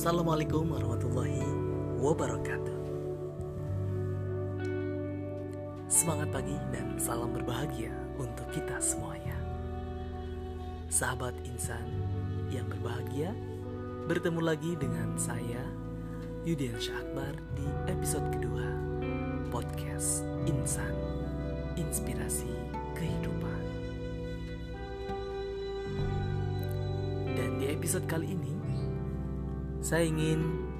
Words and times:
Assalamualaikum 0.00 0.64
warahmatullahi 0.64 1.44
wabarakatuh. 2.00 2.78
Semangat 5.92 6.32
pagi 6.32 6.56
dan 6.72 6.96
salam 6.96 7.36
berbahagia 7.36 7.92
untuk 8.16 8.48
kita 8.48 8.80
semuanya. 8.80 9.36
Sahabat 10.88 11.36
insan 11.44 11.84
yang 12.48 12.64
berbahagia, 12.72 13.36
bertemu 14.08 14.40
lagi 14.40 14.72
dengan 14.80 15.20
saya 15.20 15.60
Yudian 16.48 16.80
Syakbar 16.80 17.36
di 17.52 17.68
episode 17.92 18.24
kedua 18.32 18.72
podcast 19.52 20.24
Insan 20.48 20.96
Inspirasi 21.76 22.48
Kehidupan. 22.96 23.62
Dan 27.36 27.60
di 27.60 27.68
episode 27.68 28.08
kali 28.08 28.32
ini 28.32 28.59
saya 29.90 30.06
ingin 30.06 30.70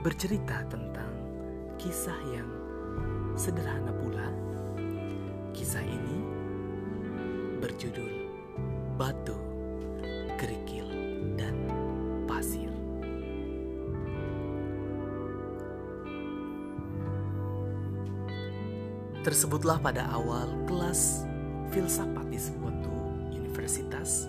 bercerita 0.00 0.64
tentang 0.72 1.12
kisah 1.76 2.16
yang 2.32 2.48
sederhana 3.36 3.92
pula. 3.92 4.32
Kisah 5.52 5.84
ini 5.84 6.16
berjudul 7.60 8.08
Batu, 8.96 9.36
Kerikil, 10.40 10.88
dan 11.36 11.52
Pasir. 12.24 12.72
Tersebutlah 19.28 19.76
pada 19.76 20.08
awal 20.08 20.48
kelas 20.64 21.28
filsafat 21.68 22.32
di 22.32 22.40
suatu 22.40 22.96
universitas, 23.28 24.24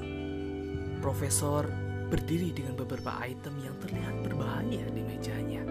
Profesor 0.99 1.84
berdiri 2.05 2.53
dengan 2.53 2.77
beberapa 2.77 3.17
item 3.25 3.57
yang 3.65 3.75
terlihat 3.81 4.15
berbahaya 4.21 4.85
di 4.93 5.01
mejanya, 5.01 5.63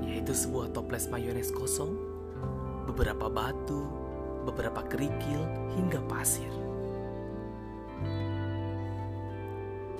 yaitu 0.00 0.32
sebuah 0.32 0.72
toples 0.72 1.12
mayones 1.12 1.52
kosong, 1.52 1.92
beberapa 2.88 3.28
batu, 3.28 3.84
beberapa 4.48 4.80
kerikil, 4.88 5.42
hingga 5.76 6.00
pasir. 6.08 6.48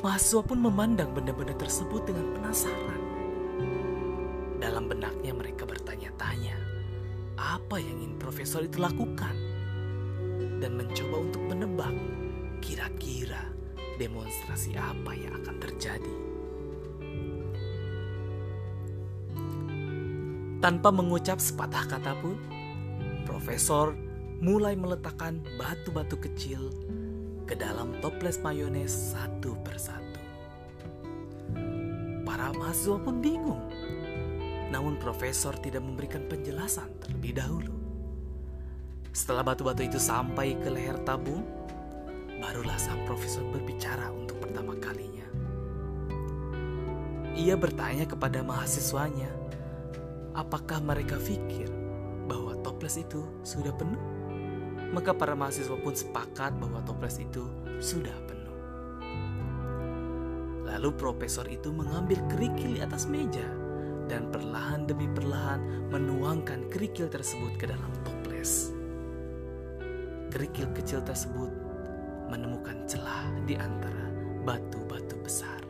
Mahasiswa 0.01 0.43
pun 0.45 0.59
memandang 0.63 1.13
benda-benda 1.13 1.53
tersebut 1.57 2.07
dengan 2.09 2.33
penasaran. 2.37 3.03
Dalam 4.57 4.89
benaknya 4.89 5.33
mereka 5.37 5.69
bertanya-tanya, 5.69 6.57
apa 7.37 7.77
yang 7.77 8.01
ingin 8.01 8.17
profesor 8.17 8.65
itu 8.65 8.81
lakukan? 8.81 9.35
Dan 10.57 10.73
mencoba 10.81 11.17
untuk 11.21 11.43
menebak 11.53 11.93
kira-kira 12.65 13.45
demonstrasi 13.97 14.77
apa 14.77 15.13
yang 15.17 15.33
akan 15.43 15.57
terjadi. 15.61 16.15
Tanpa 20.61 20.89
mengucap 20.89 21.37
sepatah 21.37 21.85
kata 21.85 22.17
pun, 22.21 22.37
Profesor 23.27 23.91
mulai 24.39 24.79
meletakkan 24.79 25.43
batu-batu 25.59 26.15
kecil 26.15 26.71
ke 27.43 27.59
dalam 27.59 27.99
toples 27.99 28.39
mayones 28.39 28.95
satu 29.13 29.59
persatu. 29.67 30.23
Para 32.23 32.55
mahasiswa 32.55 33.03
pun 33.03 33.19
bingung. 33.19 33.63
Namun 34.71 34.99
profesor 34.99 35.55
tidak 35.59 35.83
memberikan 35.83 36.27
penjelasan 36.27 36.91
terlebih 37.03 37.39
dahulu. 37.39 37.75
Setelah 39.15 39.43
batu-batu 39.43 39.83
itu 39.87 39.99
sampai 39.99 40.59
ke 40.59 40.69
leher 40.71 40.99
tabung, 41.03 41.43
barulah 42.41 42.77
sang 42.77 43.01
profesor 43.09 43.45
berbicara 43.49 44.13
untuk 44.13 44.41
pertama 44.43 44.77
kalinya. 44.77 45.25
Ia 47.37 47.53
bertanya 47.53 48.09
kepada 48.09 48.41
mahasiswanya, 48.41 49.29
apakah 50.33 50.81
mereka 50.81 51.21
pikir 51.21 51.69
bahwa 52.25 52.57
toples 52.65 52.97
itu 52.97 53.25
sudah 53.45 53.73
penuh? 53.77 54.01
Maka 54.93 55.13
para 55.13 55.37
mahasiswa 55.37 55.77
pun 55.77 55.93
sepakat 55.93 56.57
bahwa 56.57 56.81
toples 56.85 57.21
itu 57.21 57.45
sudah 57.77 58.17
penuh. 58.25 58.57
Lalu 60.65 60.89
profesor 60.97 61.45
itu 61.49 61.69
mengambil 61.73 62.21
kerikil 62.33 62.77
di 62.77 62.81
atas 62.81 63.05
meja 63.05 63.45
dan 64.07 64.31
perlahan 64.31 64.87
demi 64.87 65.11
perlahan 65.11 65.91
menuangkan 65.91 66.71
kerikil 66.71 67.11
tersebut 67.11 67.59
ke 67.59 67.69
dalam 67.69 67.91
toples. 68.07 68.73
Kerikil 70.31 70.73
kecil 70.73 71.05
tersebut 71.05 71.66
menemukan 72.29 72.87
celah 72.87 73.27
di 73.47 73.55
antara 73.55 74.11
batu-batu 74.47 75.17
besar. 75.23 75.61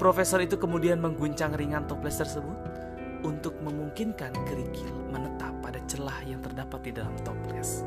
Profesor 0.00 0.40
itu 0.40 0.56
kemudian 0.56 0.96
mengguncang 0.96 1.52
ringan 1.52 1.84
toples 1.84 2.16
tersebut 2.16 2.56
untuk 3.20 3.52
memungkinkan 3.60 4.32
kerikil 4.48 4.94
menetap 5.12 5.52
pada 5.60 5.80
celah 5.84 6.24
yang 6.24 6.40
terdapat 6.40 6.80
di 6.88 6.92
dalam 6.96 7.12
toples. 7.20 7.84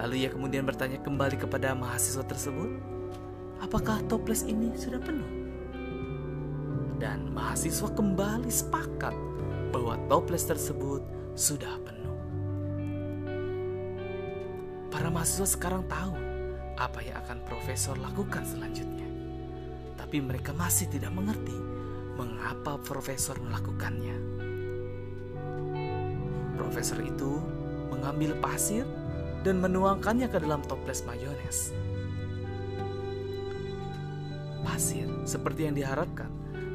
Lalu 0.00 0.24
ia 0.24 0.30
kemudian 0.32 0.64
bertanya 0.64 0.96
kembali 1.04 1.36
kepada 1.36 1.76
mahasiswa 1.76 2.24
tersebut, 2.24 2.72
apakah 3.60 4.00
toples 4.08 4.48
ini 4.48 4.72
sudah 4.72 4.96
penuh? 4.96 5.28
Dan 6.96 7.32
mahasiswa 7.36 7.88
kembali 7.92 8.48
sepakat 8.48 9.12
bahwa 9.72 10.00
toples 10.08 10.48
tersebut 10.48 11.04
sudah 11.36 11.76
penuh. 11.84 12.09
Para 14.90 15.08
mahasiswa 15.08 15.46
sekarang 15.46 15.86
tahu 15.86 16.14
apa 16.74 16.98
yang 17.00 17.16
akan 17.22 17.38
profesor 17.46 17.94
lakukan 17.96 18.42
selanjutnya. 18.42 19.06
Tapi 19.94 20.18
mereka 20.18 20.50
masih 20.50 20.90
tidak 20.90 21.14
mengerti 21.14 21.54
mengapa 22.18 22.76
profesor 22.82 23.38
melakukannya. 23.38 24.16
Profesor 26.58 27.00
itu 27.00 27.40
mengambil 27.88 28.36
pasir 28.42 28.84
dan 29.40 29.62
menuangkannya 29.62 30.28
ke 30.28 30.36
dalam 30.42 30.60
toples 30.66 31.00
mayones. 31.08 31.72
Pasir, 34.60 35.08
seperti 35.24 35.68
yang 35.68 35.76
diharapkan, 35.76 36.28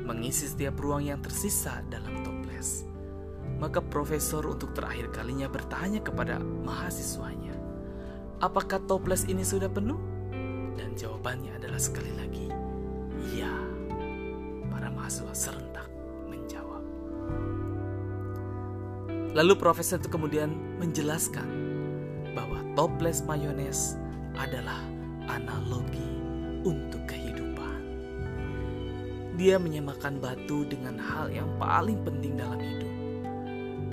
mengisi 0.05 0.49
setiap 0.49 0.77
ruang 0.81 1.05
yang 1.05 1.21
tersisa 1.21 1.81
dalam 1.89 2.21
toples. 2.21 2.85
Maka 3.61 3.81
profesor 3.81 4.45
untuk 4.45 4.73
terakhir 4.73 5.13
kalinya 5.13 5.49
bertanya 5.49 6.01
kepada 6.01 6.41
mahasiswanya, 6.41 7.55
apakah 8.43 8.81
toples 8.83 9.27
ini 9.27 9.43
sudah 9.45 9.69
penuh? 9.71 9.99
Dan 10.75 10.95
jawabannya 10.95 11.55
adalah 11.55 11.79
sekali 11.79 12.11
lagi, 12.15 12.47
iya. 13.31 13.51
Para 14.67 14.91
mahasiswa 14.91 15.31
serentak 15.31 15.87
menjawab. 16.27 16.83
Lalu 19.35 19.53
profesor 19.55 19.99
itu 19.99 20.11
kemudian 20.11 20.51
menjelaskan 20.79 21.47
bahwa 22.35 22.59
toples 22.75 23.23
mayones 23.23 23.95
adalah 24.35 24.83
analogi 25.31 26.03
untuk 26.67 27.03
kehidupan. 27.07 27.79
Dia 29.39 29.59
menyamakan 29.59 30.19
batu 30.19 30.67
dengan 30.67 30.99
hal 30.99 31.31
yang 31.31 31.47
paling 31.59 31.99
penting 32.03 32.39
dalam 32.39 32.59
hidup, 32.59 32.95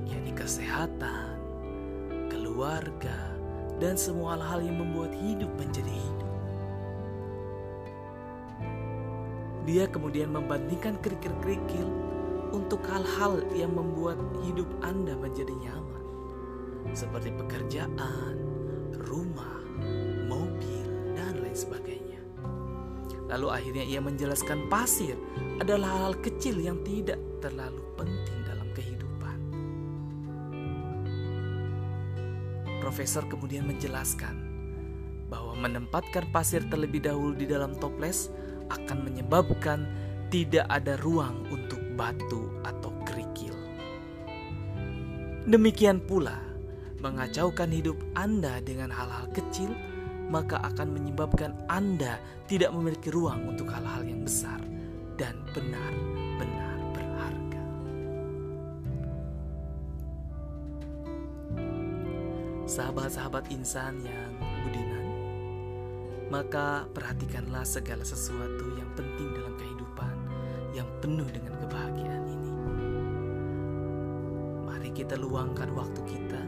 yakni 0.07 0.31
kesehatan, 0.35 1.39
keluarga, 2.31 3.32
dan 3.83 3.99
semua 3.99 4.39
hal-hal 4.39 4.63
yang 4.63 4.79
membuat 4.79 5.11
hidup 5.11 5.51
menjadi 5.59 5.91
hidup. 5.91 6.31
Dia 9.67 9.85
kemudian 9.91 10.31
membandingkan 10.31 11.03
kerikil-kerikil 11.03 11.91
untuk 12.55 12.79
hal-hal 12.87 13.43
yang 13.59 13.75
membuat 13.75 14.23
hidup 14.47 14.71
Anda 14.87 15.19
menjadi 15.19 15.51
nyaman, 15.51 16.05
seperti 16.95 17.35
pekerjaan, 17.35 18.39
rumah, 19.11 19.59
mobil, 20.31 20.87
dan 21.19 21.43
lain 21.43 21.57
sebagainya. 21.59 22.23
Lalu 23.35 23.47
akhirnya 23.51 23.85
ia 23.87 23.99
menjelaskan 23.99 24.71
pasir 24.71 25.19
adalah 25.59 25.91
hal-hal 25.91 26.17
kecil 26.23 26.55
yang 26.63 26.79
tidak 26.87 27.19
terlalu 27.43 27.83
penting 27.99 28.42
Profesor 32.93 33.25
kemudian 33.25 33.65
menjelaskan 33.65 34.37
bahwa 35.33 35.57
menempatkan 35.57 36.29
pasir 36.29 36.61
terlebih 36.69 37.01
dahulu 37.01 37.33
di 37.33 37.49
dalam 37.49 37.73
toples 37.81 38.29
akan 38.69 39.09
menyebabkan 39.09 39.89
tidak 40.29 40.69
ada 40.69 41.01
ruang 41.01 41.41
untuk 41.49 41.81
batu 41.97 42.53
atau 42.61 42.93
kerikil. 43.09 43.57
Demikian 45.49 46.05
pula, 46.05 46.37
mengacaukan 47.01 47.73
hidup 47.73 47.97
Anda 48.13 48.61
dengan 48.61 48.93
hal-hal 48.93 49.25
kecil, 49.33 49.73
maka 50.29 50.61
akan 50.61 50.93
menyebabkan 50.93 51.57
Anda 51.73 52.21
tidak 52.45 52.77
memiliki 52.77 53.09
ruang 53.09 53.57
untuk 53.57 53.73
hal-hal 53.73 54.05
yang 54.05 54.21
besar 54.21 54.61
dan 55.17 55.41
benar-benar 55.57 56.12
Sahabat-sahabat 62.73 63.53
insan 63.53 64.01
yang 64.01 64.33
budiman, 64.65 65.05
maka 66.33 66.89
perhatikanlah 66.97 67.69
segala 67.69 68.01
sesuatu 68.01 68.65
yang 68.81 68.89
penting 68.97 69.29
dalam 69.29 69.53
kehidupan 69.61 70.17
yang 70.73 70.89
penuh 71.05 71.29
dengan 71.29 71.53
kebahagiaan 71.61 72.25
ini. 72.33 72.53
Mari 74.65 74.89
kita 74.97 75.21
luangkan 75.21 75.69
waktu 75.77 76.01
kita 76.17 76.43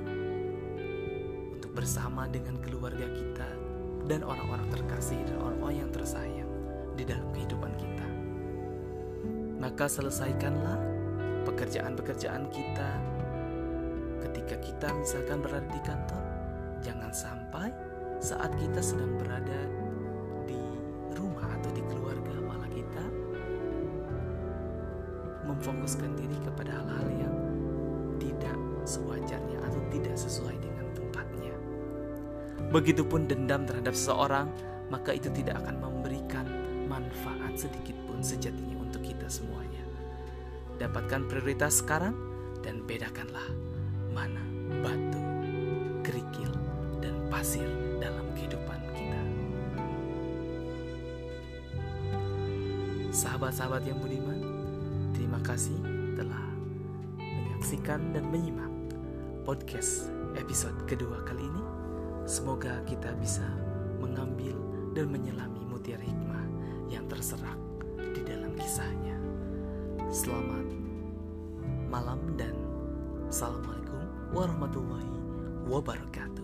untuk 1.60 1.76
bersama 1.76 2.24
dengan 2.24 2.56
keluarga 2.64 3.04
kita 3.04 3.48
dan 4.08 4.24
orang-orang 4.24 4.64
terkasih 4.72 5.20
dan 5.28 5.36
orang-orang 5.44 5.76
yang 5.84 5.90
tersayang 5.92 6.52
di 6.96 7.04
dalam 7.04 7.28
kehidupan 7.36 7.72
kita. 7.76 8.08
Maka 9.60 9.92
selesaikanlah 9.92 10.80
pekerjaan-pekerjaan 11.44 12.48
kita 12.48 13.13
ketika 14.30 14.56
kita 14.60 14.88
misalkan 14.96 15.44
berada 15.44 15.68
di 15.68 15.82
kantor. 15.84 16.22
Jangan 16.84 17.12
sampai 17.12 17.68
saat 18.20 18.52
kita 18.56 18.80
sedang 18.80 19.16
berada 19.20 19.60
di 20.48 20.60
rumah 21.16 21.48
atau 21.60 21.70
di 21.72 21.82
keluarga 21.88 22.34
malah 22.44 22.68
kita 22.72 23.04
memfokuskan 25.44 26.16
diri 26.16 26.38
kepada 26.40 26.72
hal-hal 26.72 27.08
yang 27.20 27.36
tidak 28.16 28.56
sewajarnya 28.88 29.60
atau 29.64 29.80
tidak 29.92 30.16
sesuai 30.16 30.56
dengan 30.56 30.86
tempatnya. 30.96 31.54
Begitupun 32.72 33.28
dendam 33.28 33.68
terhadap 33.68 33.92
seseorang, 33.92 34.48
maka 34.88 35.16
itu 35.16 35.28
tidak 35.32 35.60
akan 35.64 35.80
memberikan 35.80 36.48
manfaat 36.88 37.56
sedikit 37.56 37.96
pun 38.08 38.20
sejatinya 38.20 38.80
untuk 38.80 39.04
kita 39.04 39.28
semuanya. 39.28 39.84
Dapatkan 40.80 41.28
prioritas 41.28 41.80
sekarang 41.80 42.16
dan 42.64 42.84
bedakanlah 42.84 43.73
mana 44.14 44.40
batu, 44.80 45.20
kerikil, 46.06 46.54
dan 47.02 47.12
pasir 47.28 47.66
dalam 47.98 48.24
kehidupan 48.38 48.78
kita. 48.94 49.22
Sahabat-sahabat 53.10 53.82
yang 53.84 53.98
budiman, 53.98 54.38
terima 55.10 55.42
kasih 55.42 55.74
telah 56.14 56.46
menyaksikan 57.18 58.14
dan 58.14 58.24
menyimak 58.30 58.70
podcast 59.42 60.08
episode 60.38 60.78
kedua 60.86 61.20
kali 61.26 61.42
ini. 61.42 61.64
Semoga 62.24 62.80
kita 62.86 63.12
bisa 63.18 63.44
mengambil 64.00 64.56
dan 64.94 65.10
menyelami 65.10 65.60
mutiara 65.66 66.00
hikmah 66.00 66.46
yang 66.88 67.04
terserak 67.10 67.58
di 67.98 68.22
dalam 68.22 68.54
kisahnya. 68.54 69.18
Selamat 70.08 70.66
malam 71.90 72.18
dan 72.38 72.54
assalamualaikum 73.28 74.03
warahmatullahi 74.34 75.14
wabarakatuh. 75.70 76.42